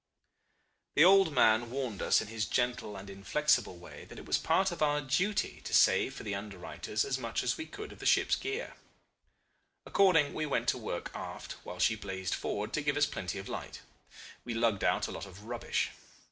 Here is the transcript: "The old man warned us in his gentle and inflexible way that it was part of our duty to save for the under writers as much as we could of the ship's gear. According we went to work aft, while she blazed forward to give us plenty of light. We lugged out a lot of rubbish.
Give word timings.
"The 0.95 1.05
old 1.05 1.31
man 1.31 1.69
warned 1.69 2.01
us 2.01 2.21
in 2.21 2.27
his 2.27 2.47
gentle 2.47 2.95
and 2.97 3.07
inflexible 3.07 3.77
way 3.77 4.05
that 4.05 4.17
it 4.17 4.25
was 4.25 4.39
part 4.39 4.71
of 4.71 4.81
our 4.81 4.99
duty 4.99 5.61
to 5.63 5.75
save 5.75 6.15
for 6.15 6.23
the 6.23 6.33
under 6.33 6.57
writers 6.57 7.05
as 7.05 7.19
much 7.19 7.43
as 7.43 7.55
we 7.55 7.67
could 7.67 7.91
of 7.91 7.99
the 7.99 8.07
ship's 8.07 8.35
gear. 8.35 8.73
According 9.85 10.33
we 10.33 10.47
went 10.47 10.67
to 10.69 10.77
work 10.79 11.11
aft, 11.13 11.51
while 11.63 11.77
she 11.77 11.95
blazed 11.95 12.33
forward 12.33 12.73
to 12.73 12.81
give 12.81 12.97
us 12.97 13.05
plenty 13.05 13.37
of 13.37 13.47
light. 13.47 13.81
We 14.43 14.55
lugged 14.55 14.83
out 14.83 15.07
a 15.07 15.11
lot 15.11 15.27
of 15.27 15.43
rubbish. 15.45 15.91